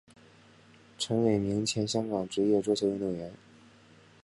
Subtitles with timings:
[0.97, 3.31] 陈伟明前香港职业桌球运动员。